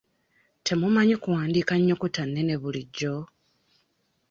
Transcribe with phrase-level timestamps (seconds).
[0.65, 3.13] Temumanyi kuwandiika nnyukuta nnene bulijjo?